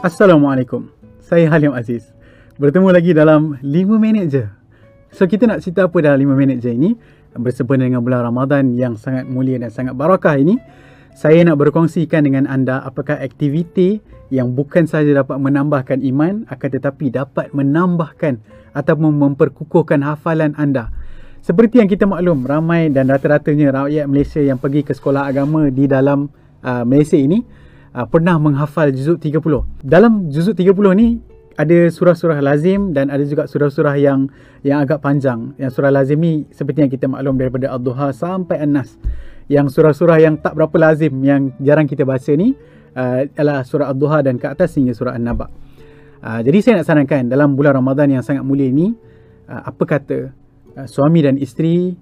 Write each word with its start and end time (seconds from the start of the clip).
Assalamualaikum. 0.00 0.88
Saya 1.20 1.52
Halim 1.52 1.76
Aziz. 1.76 2.08
Bertemu 2.56 2.88
lagi 2.88 3.12
dalam 3.12 3.60
5 3.60 3.68
minit 4.00 4.32
je. 4.32 4.48
So 5.12 5.28
kita 5.28 5.44
nak 5.44 5.60
cerita 5.60 5.92
apa 5.92 6.00
dalam 6.00 6.24
5 6.24 6.40
minit 6.40 6.64
je 6.64 6.72
ini 6.72 6.96
bersempena 7.36 7.84
dengan 7.84 8.00
bulan 8.00 8.24
Ramadan 8.24 8.72
yang 8.72 8.96
sangat 8.96 9.28
mulia 9.28 9.60
dan 9.60 9.68
sangat 9.68 9.92
barakah 9.92 10.40
ini. 10.40 10.56
Saya 11.12 11.44
nak 11.44 11.60
berkongsikan 11.60 12.24
dengan 12.24 12.48
anda 12.48 12.80
apakah 12.80 13.20
aktiviti 13.20 14.00
yang 14.32 14.56
bukan 14.56 14.88
sahaja 14.88 15.20
dapat 15.20 15.36
menambahkan 15.36 16.00
iman 16.00 16.48
akan 16.48 16.68
tetapi 16.80 17.12
dapat 17.12 17.52
menambahkan 17.52 18.40
ataupun 18.72 19.20
memperkukuhkan 19.20 20.00
hafalan 20.00 20.56
anda. 20.56 20.88
Seperti 21.44 21.76
yang 21.76 21.92
kita 21.92 22.08
maklum, 22.08 22.48
ramai 22.48 22.88
dan 22.88 23.12
rata-ratanya 23.12 23.84
rakyat 23.84 24.08
Malaysia 24.08 24.40
yang 24.40 24.56
pergi 24.56 24.80
ke 24.80 24.96
sekolah 24.96 25.28
agama 25.28 25.68
di 25.68 25.84
dalam 25.84 26.32
uh, 26.64 26.88
Malaysia 26.88 27.20
ini 27.20 27.60
uh, 27.94 28.06
pernah 28.06 28.38
menghafal 28.38 28.90
juzuk 28.94 29.22
30. 29.22 29.84
Dalam 29.84 30.30
juzuk 30.30 30.54
30 30.58 30.74
ni 30.98 31.08
ada 31.58 31.78
surah-surah 31.92 32.40
lazim 32.40 32.96
dan 32.96 33.12
ada 33.12 33.20
juga 33.26 33.44
surah-surah 33.44 33.96
yang 34.00 34.30
yang 34.64 34.80
agak 34.80 35.02
panjang. 35.04 35.52
Yang 35.60 35.70
surah 35.76 35.92
lazim 35.92 36.18
ni 36.20 36.48
seperti 36.54 36.86
yang 36.86 36.92
kita 36.92 37.06
maklum 37.10 37.36
daripada 37.36 37.74
Ad-Duha 37.76 38.16
sampai 38.16 38.62
An-Nas. 38.64 38.96
Yang 39.50 39.76
surah-surah 39.76 40.18
yang 40.22 40.38
tak 40.38 40.56
berapa 40.56 40.72
lazim 40.78 41.12
yang 41.26 41.52
jarang 41.58 41.90
kita 41.90 42.06
baca 42.06 42.32
ni 42.32 42.54
uh, 42.94 43.26
adalah 43.34 43.66
surah 43.66 43.90
Ad-Duha 43.92 44.24
dan 44.24 44.38
ke 44.38 44.46
atas 44.46 44.78
hingga 44.78 44.94
surah 44.94 45.18
An-Naba. 45.18 45.50
Uh, 46.20 46.40
jadi 46.44 46.58
saya 46.60 46.72
nak 46.80 46.86
sarankan 46.86 47.28
dalam 47.28 47.56
bulan 47.56 47.80
Ramadan 47.80 48.12
yang 48.12 48.22
sangat 48.24 48.44
mulia 48.44 48.68
ini 48.68 48.92
uh, 49.48 49.62
apa 49.68 49.84
kata 49.88 50.18
uh, 50.76 50.86
suami 50.86 51.24
dan 51.24 51.40
isteri 51.40 51.96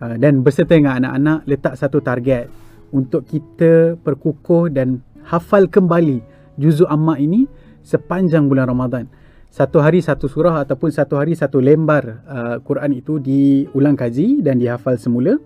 uh, 0.00 0.14
dan 0.16 0.40
berserta 0.40 0.78
dengan 0.78 1.02
anak-anak 1.02 1.38
letak 1.50 1.74
satu 1.74 1.98
target 1.98 2.46
untuk 2.94 3.26
kita 3.26 3.98
perkukuh 3.98 4.70
dan 4.70 5.02
hafal 5.26 5.66
kembali 5.66 6.22
juzuk 6.54 6.86
amma 6.86 7.18
ini 7.18 7.50
sepanjang 7.82 8.46
bulan 8.46 8.70
Ramadan. 8.70 9.04
Satu 9.50 9.80
hari 9.80 10.04
satu 10.04 10.28
surah 10.28 10.62
ataupun 10.62 10.92
satu 10.92 11.16
hari 11.16 11.32
satu 11.32 11.62
lembar 11.62 12.22
uh, 12.28 12.56
Quran 12.60 12.92
itu 12.92 13.16
diulang 13.18 13.96
kaji 13.96 14.44
dan 14.44 14.60
dihafal 14.60 15.00
semula 15.00 15.38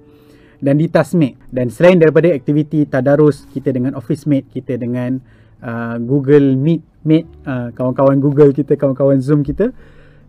dan 0.61 0.77
ditasmik. 0.77 1.39
Dan 1.49 1.73
selain 1.73 1.97
daripada 1.97 2.29
aktiviti 2.33 2.85
tadarus 2.85 3.49
kita 3.55 3.71
dengan 3.73 3.97
office 3.97 4.27
mate, 4.29 4.51
kita 4.51 4.77
dengan 4.77 5.21
uh, 5.63 5.97
Google 6.03 6.59
Meet, 6.59 6.83
Meet 7.07 7.27
uh, 7.47 7.69
kawan-kawan 7.73 8.19
Google 8.19 8.51
kita, 8.51 8.75
kawan-kawan 8.77 9.23
Zoom 9.23 9.47
kita, 9.47 9.71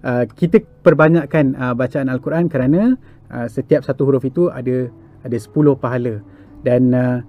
uh, 0.06 0.24
kita 0.30 0.62
perbanyakkan 0.86 1.58
uh, 1.58 1.74
bacaan 1.74 2.08
Al-Quran 2.08 2.48
kerana 2.48 2.96
uh, 3.34 3.48
setiap 3.50 3.82
satu 3.82 4.08
huruf 4.08 4.24
itu 4.24 4.48
ada 4.54 4.88
ada 5.26 5.38
10 5.38 5.52
pahala. 5.78 6.22
Dan 6.62 6.94
uh, 6.94 7.26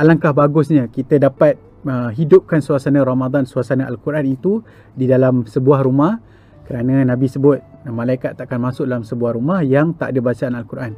alangkah 0.00 0.32
bagusnya 0.32 0.88
kita 0.88 1.20
dapat 1.20 1.60
uh, 1.84 2.08
hidupkan 2.08 2.64
suasana 2.64 3.04
Ramadan, 3.04 3.44
suasana 3.44 3.84
Al-Quran 3.84 4.24
itu 4.32 4.64
di 4.96 5.04
dalam 5.04 5.44
sebuah 5.44 5.84
rumah 5.84 6.16
kerana 6.64 7.04
Nabi 7.04 7.28
sebut 7.28 7.60
malaikat 7.84 8.40
takkan 8.40 8.62
masuk 8.62 8.88
dalam 8.88 9.04
sebuah 9.04 9.36
rumah 9.36 9.60
yang 9.60 9.92
tak 9.92 10.16
ada 10.16 10.20
bacaan 10.24 10.56
Al-Quran. 10.56 10.92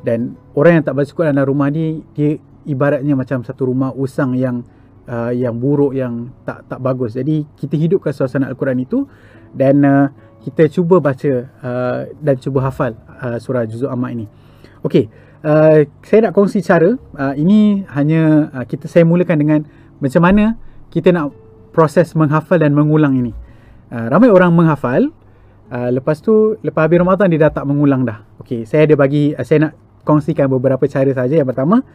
Dan 0.00 0.38
orang 0.56 0.80
yang 0.80 0.84
tak 0.88 0.94
baca 0.96 1.10
Quran 1.12 1.32
dalam 1.36 1.50
rumah 1.52 1.68
ni 1.68 2.00
dia 2.16 2.40
ibaratnya 2.64 3.12
macam 3.12 3.44
satu 3.44 3.68
rumah 3.68 3.92
usang 3.92 4.32
yang 4.38 4.64
uh, 5.10 5.34
yang 5.34 5.58
buruk 5.58 5.92
yang 5.92 6.32
tak 6.48 6.64
tak 6.70 6.80
bagus. 6.80 7.18
Jadi 7.18 7.44
kita 7.58 7.76
hidupkan 7.76 8.14
suasana 8.14 8.48
Al-Quran 8.48 8.80
itu 8.80 9.04
dan 9.52 9.82
uh, 9.84 10.06
kita 10.46 10.70
cuba 10.70 11.02
baca 11.02 11.32
uh, 11.60 12.00
dan 12.22 12.38
cuba 12.38 12.70
hafal 12.70 12.94
uh, 13.18 13.36
surah 13.42 13.66
Juzuk 13.66 13.90
Amma 13.90 14.14
ini. 14.14 14.30
Okey, 14.86 15.10
uh, 15.46 15.86
saya 16.02 16.28
nak 16.28 16.32
kongsi 16.34 16.60
cara. 16.60 16.98
Uh, 17.14 17.34
ini 17.38 17.86
hanya 17.94 18.50
uh, 18.50 18.64
kita 18.66 18.90
saya 18.90 19.06
mulakan 19.06 19.38
dengan 19.38 19.60
macam 20.02 20.20
mana 20.26 20.58
kita 20.90 21.14
nak 21.14 21.30
proses 21.70 22.12
menghafal 22.18 22.58
dan 22.58 22.74
mengulang 22.74 23.14
ini. 23.14 23.32
Uh, 23.86 24.10
ramai 24.10 24.26
orang 24.26 24.50
menghafal 24.50 25.14
uh, 25.70 25.90
lepas 25.94 26.18
tu 26.18 26.58
lepas 26.66 26.90
habis 26.90 26.98
Ramadan 26.98 27.30
dia 27.30 27.46
dah 27.46 27.62
tak 27.62 27.64
mengulang 27.70 28.02
dah. 28.02 28.26
Okey 28.42 28.66
saya 28.66 28.90
ada 28.90 28.98
bagi 28.98 29.32
uh, 29.32 29.46
saya 29.46 29.70
nak 29.70 29.72
kongsikan 30.02 30.50
beberapa 30.50 30.82
cara 30.90 31.10
saja. 31.14 31.38
Yang 31.38 31.54
pertama 31.54 31.86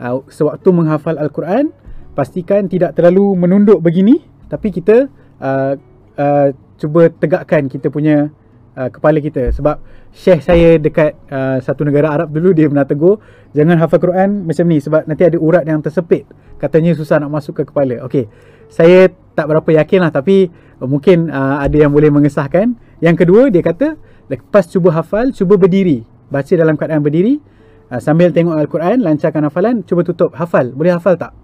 uh, 0.00 0.24
sewaktu 0.32 0.68
menghafal 0.72 1.20
al-Quran 1.20 1.70
pastikan 2.16 2.70
tidak 2.70 2.96
terlalu 2.96 3.34
menunduk 3.34 3.82
begini 3.82 4.22
tapi 4.46 4.70
kita 4.70 5.10
uh, 5.42 5.74
uh, 6.14 6.48
cuba 6.78 7.10
tegakkan 7.10 7.66
kita 7.66 7.90
punya 7.90 8.30
uh, 8.76 8.90
kepala 8.90 9.18
kita. 9.22 9.50
Sebab 9.54 9.80
syekh 10.14 10.42
saya 10.42 10.76
dekat 10.78 11.16
uh, 11.30 11.58
satu 11.62 11.86
negara 11.86 12.10
Arab 12.10 12.30
dulu 12.30 12.54
dia 12.54 12.70
pernah 12.70 12.86
tegur 12.86 13.18
jangan 13.54 13.78
hafal 13.78 13.98
Quran 14.02 14.46
macam 14.46 14.64
ni 14.70 14.78
sebab 14.78 15.06
nanti 15.06 15.22
ada 15.26 15.38
urat 15.38 15.64
yang 15.66 15.80
tersepit. 15.80 16.26
Katanya 16.58 16.94
susah 16.94 17.22
nak 17.22 17.30
masuk 17.32 17.62
ke 17.62 17.62
kepala. 17.66 18.04
Okey 18.06 18.26
saya 18.70 19.12
tak 19.38 19.46
berapa 19.50 19.66
yakin 19.82 20.02
lah 20.02 20.10
tapi 20.10 20.50
uh, 20.82 20.88
mungkin 20.88 21.30
uh, 21.30 21.62
ada 21.62 21.74
yang 21.74 21.90
boleh 21.94 22.10
mengesahkan. 22.10 22.74
Yang 23.02 23.26
kedua 23.26 23.50
dia 23.50 23.62
kata 23.62 23.98
lepas 24.30 24.66
cuba 24.70 24.94
hafal 24.94 25.30
cuba 25.30 25.58
berdiri. 25.58 26.06
Baca 26.30 26.52
dalam 26.56 26.74
keadaan 26.74 27.02
berdiri 27.04 27.38
uh, 27.90 28.00
sambil 28.02 28.34
tengok 28.34 28.58
Al-Quran 28.58 29.02
lancarkan 29.02 29.46
hafalan 29.46 29.82
cuba 29.86 30.02
tutup. 30.02 30.34
Hafal 30.34 30.74
boleh 30.74 30.94
hafal 30.94 31.18
tak? 31.18 31.34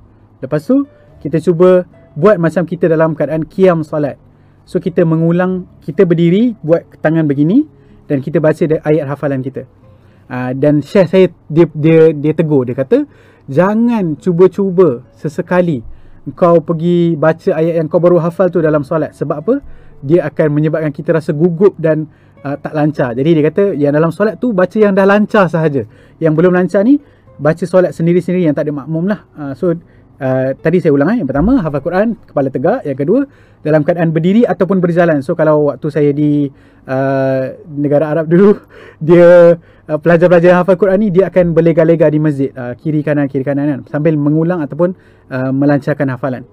Lepas 0.40 0.66
tu 0.66 0.86
kita 1.20 1.36
cuba 1.38 1.84
buat 2.16 2.40
macam 2.40 2.66
kita 2.66 2.90
dalam 2.90 3.14
keadaan 3.14 3.46
kiam 3.46 3.86
solat 3.86 4.18
So 4.64 4.78
kita 4.78 5.02
mengulang, 5.02 5.66
kita 5.82 6.06
berdiri 6.06 6.54
buat 6.60 6.86
tangan 7.02 7.26
begini 7.26 7.66
dan 8.10 8.22
kita 8.22 8.42
baca 8.42 8.62
ayat 8.86 9.04
hafalan 9.06 9.40
kita. 9.42 9.66
Uh, 10.30 10.54
dan 10.54 10.78
Syekh 10.78 11.06
saya 11.10 11.26
dia, 11.50 11.66
dia 11.74 12.14
dia 12.14 12.30
tegur 12.30 12.62
dia 12.62 12.78
kata 12.78 13.02
jangan 13.50 14.14
cuba-cuba 14.14 15.02
sesekali 15.18 15.82
kau 16.38 16.62
pergi 16.62 17.18
baca 17.18 17.50
ayat 17.56 17.82
yang 17.82 17.88
kau 17.90 17.98
baru 17.98 18.22
hafal 18.22 18.52
tu 18.52 18.60
dalam 18.60 18.84
solat 18.86 19.16
sebab 19.16 19.36
apa? 19.40 19.54
Dia 20.04 20.28
akan 20.28 20.46
menyebabkan 20.52 20.92
kita 20.92 21.16
rasa 21.16 21.32
gugup 21.32 21.76
dan 21.80 22.08
uh, 22.44 22.56
tak 22.60 22.72
lancar. 22.76 23.16
Jadi 23.16 23.30
dia 23.36 23.44
kata 23.48 23.64
yang 23.76 23.92
dalam 23.96 24.12
solat 24.12 24.36
tu 24.36 24.52
baca 24.52 24.76
yang 24.76 24.92
dah 24.92 25.08
lancar 25.08 25.48
sahaja. 25.48 25.84
Yang 26.20 26.32
belum 26.36 26.52
lancar 26.52 26.84
ni 26.84 27.00
baca 27.40 27.64
solat 27.64 27.96
sendiri-sendiri 27.96 28.44
yang 28.48 28.56
tak 28.56 28.68
ada 28.68 28.72
makmum 28.84 29.08
lah. 29.08 29.24
Uh, 29.32 29.52
so 29.56 29.72
Uh, 30.20 30.52
tadi 30.60 30.84
saya 30.84 30.92
ulang 30.92 31.16
eh. 31.16 31.24
Yang 31.24 31.32
pertama 31.32 31.64
hafal 31.64 31.80
Quran 31.80 32.08
kepala 32.28 32.52
tegak. 32.52 32.84
Yang 32.84 32.98
kedua 33.00 33.20
dalam 33.64 33.80
keadaan 33.80 34.12
berdiri 34.12 34.44
ataupun 34.44 34.76
berjalan. 34.76 35.24
So 35.24 35.32
kalau 35.32 35.72
waktu 35.72 35.88
saya 35.88 36.12
di 36.12 36.52
uh, 36.84 37.56
negara 37.72 38.12
Arab 38.12 38.28
dulu 38.28 38.52
dia 39.08 39.56
uh, 39.88 39.96
pelajar-pelajar 39.96 40.60
hafal 40.60 40.76
Quran 40.76 41.00
ni 41.00 41.08
dia 41.08 41.32
akan 41.32 41.56
berlega-lega 41.56 42.12
di 42.12 42.20
masjid 42.20 42.52
uh, 42.52 42.76
kiri 42.76 43.00
kanan 43.00 43.32
kiri 43.32 43.48
kanan 43.48 43.64
kan 43.64 43.80
sambil 43.88 44.12
mengulang 44.20 44.60
ataupun 44.60 44.92
uh, 45.32 45.52
melancarkan 45.56 46.12
hafalan. 46.12 46.44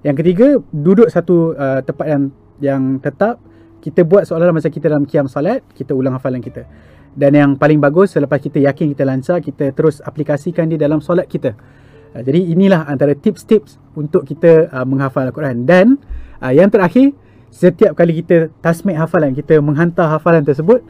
Yang 0.00 0.16
ketiga 0.24 0.46
duduk 0.72 1.12
satu 1.12 1.52
uh, 1.60 1.84
tempat 1.84 2.06
yang 2.08 2.22
yang 2.60 2.82
tetap 3.04 3.36
kita 3.84 4.00
buat 4.04 4.24
seolah-olah 4.24 4.64
macam 4.64 4.72
kita 4.72 4.88
dalam 4.88 5.04
kiam 5.04 5.28
salat 5.28 5.60
kita 5.76 5.92
ulang 5.92 6.16
hafalan 6.16 6.40
kita. 6.40 6.64
Dan 7.10 7.36
yang 7.36 7.50
paling 7.58 7.82
bagus 7.82 8.16
selepas 8.16 8.40
kita 8.40 8.64
yakin 8.64 8.96
kita 8.96 9.04
lancar 9.04 9.44
kita 9.44 9.76
terus 9.76 10.00
aplikasikan 10.00 10.72
dia 10.72 10.80
dalam 10.80 11.04
solat 11.04 11.28
kita. 11.28 11.52
Uh, 12.16 12.22
jadi 12.26 12.40
inilah 12.50 12.86
antara 12.90 13.14
tips-tips 13.14 13.78
untuk 13.94 14.26
kita 14.26 14.70
uh, 14.70 14.86
menghafal 14.86 15.28
Al-Quran. 15.30 15.66
Dan 15.66 15.98
uh, 16.42 16.50
yang 16.50 16.70
terakhir 16.70 17.14
setiap 17.50 17.98
kali 17.98 18.22
kita 18.22 18.50
tasmik 18.62 18.94
hafalan 18.94 19.34
kita 19.34 19.58
menghantar 19.58 20.06
hafalan 20.06 20.46
tersebut 20.46 20.86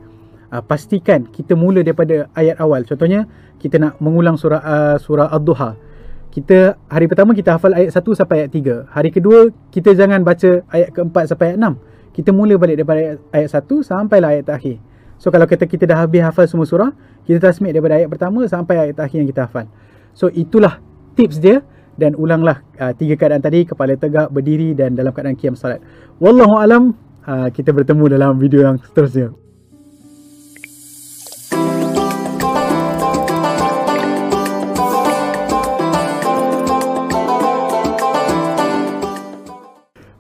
uh, 0.53 0.61
pastikan 0.61 1.25
kita 1.31 1.57
mula 1.57 1.81
daripada 1.81 2.29
ayat 2.37 2.61
awal. 2.61 2.85
Contohnya 2.85 3.25
kita 3.57 3.81
nak 3.81 3.97
mengulang 4.03 4.37
surah 4.37 4.61
uh, 4.61 4.97
surah 5.01 5.31
Ad-Duha. 5.33 5.89
Kita 6.31 6.79
hari 6.87 7.11
pertama 7.11 7.35
kita 7.35 7.59
hafal 7.59 7.75
ayat 7.75 7.91
1 7.91 8.07
sampai 8.15 8.47
ayat 8.47 8.55
3 8.55 8.95
hari 8.95 9.11
kedua 9.11 9.51
kita 9.75 9.99
jangan 9.99 10.23
baca 10.23 10.63
ayat 10.71 10.95
keempat 10.95 11.27
sampai 11.27 11.55
ayat 11.55 11.59
6 11.59 12.15
kita 12.15 12.31
mula 12.31 12.55
balik 12.55 12.79
daripada 12.79 13.03
ayat, 13.03 13.19
ayat 13.35 13.51
1 13.67 13.67
sampai 13.83 14.17
ayat 14.23 14.45
terakhir. 14.47 14.79
So 15.19 15.35
kalau 15.35 15.51
kita 15.51 15.67
kita 15.67 15.91
dah 15.91 16.07
habis 16.07 16.23
hafal 16.23 16.47
semua 16.47 16.71
surah 16.71 16.95
kita 17.27 17.43
tasmik 17.43 17.75
daripada 17.75 17.99
ayat 17.99 18.07
pertama 18.07 18.47
sampai 18.47 18.79
ayat 18.79 18.95
terakhir 18.95 19.27
yang 19.27 19.31
kita 19.35 19.43
hafal. 19.51 19.67
So 20.15 20.31
itulah 20.31 20.79
tips 21.15 21.39
dia 21.43 21.63
dan 22.01 22.17
ulanglah 22.17 22.65
uh, 22.81 22.97
tiga 22.97 23.21
keadaan 23.21 23.45
tadi 23.45 23.69
kepala 23.69 23.93
tegak 24.01 24.33
berdiri 24.33 24.73
dan 24.73 24.97
dalam 24.97 25.13
keadaan 25.13 25.37
kiam 25.37 25.53
salat. 25.53 25.85
Wallahu 26.17 26.57
alam 26.57 26.97
uh, 27.29 27.49
kita 27.53 27.77
bertemu 27.77 28.17
dalam 28.17 28.41
video 28.41 28.65
yang 28.65 28.81
seterusnya. 28.81 29.37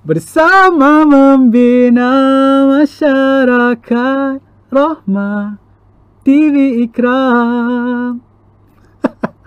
Bersama 0.01 1.07
membina 1.07 2.11
masyarakat 2.67 4.43
rahmah 4.75 5.63
TV 6.27 6.83
Ikram 6.83 8.30